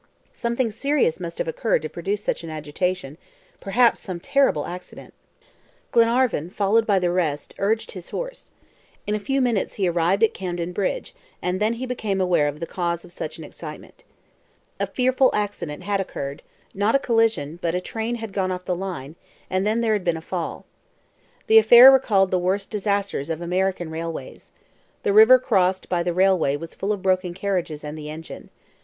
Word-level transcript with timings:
Something 0.33 0.71
serious 0.71 1.19
must 1.19 1.37
have 1.37 1.47
occurred 1.47 1.83
to 1.83 1.87
produce 1.87 2.23
such 2.23 2.43
an 2.43 2.49
agitation. 2.49 3.19
Perhaps 3.59 4.01
some 4.01 4.19
terrible 4.19 4.65
accident. 4.65 5.13
Glenarvan, 5.91 6.49
followed 6.49 6.87
by 6.87 6.97
the 6.97 7.11
rest, 7.11 7.53
urged 7.59 7.91
on 7.91 7.93
his 7.93 8.09
horse. 8.09 8.49
In 9.05 9.13
a 9.13 9.19
few 9.19 9.41
minutes 9.41 9.75
he 9.75 9.87
arrived 9.87 10.23
at 10.23 10.33
Camden 10.33 10.73
Bridge 10.73 11.13
and 11.39 11.59
then 11.59 11.73
he 11.73 11.85
became 11.85 12.19
aware 12.19 12.47
of 12.47 12.59
the 12.59 12.65
cause 12.65 13.05
of 13.05 13.11
such 13.11 13.37
an 13.37 13.43
excitement. 13.43 14.03
A 14.79 14.87
fearful 14.87 15.29
accident 15.35 15.83
had 15.83 16.01
occurred; 16.01 16.41
not 16.73 16.95
a 16.95 16.97
collision, 16.97 17.59
but 17.61 17.75
a 17.75 17.79
train 17.79 18.15
had 18.15 18.33
gone 18.33 18.51
off 18.51 18.65
the 18.65 18.75
line, 18.75 19.13
and 19.51 19.67
then 19.67 19.81
there 19.81 19.93
had 19.93 20.03
been 20.03 20.17
a 20.17 20.21
fall. 20.23 20.65
The 21.45 21.59
affair 21.59 21.91
recalled 21.91 22.31
the 22.31 22.39
worst 22.39 22.71
disasters 22.71 23.29
of 23.29 23.39
American 23.39 23.91
railways. 23.91 24.51
The 25.03 25.13
river 25.13 25.37
crossed 25.37 25.89
by 25.89 26.01
the 26.01 26.11
railway 26.11 26.55
was 26.55 26.73
full 26.73 26.91
of 26.91 27.03
broken 27.03 27.35
carriages 27.35 27.83
and 27.83 27.95
the 27.95 28.09
engine. 28.09 28.49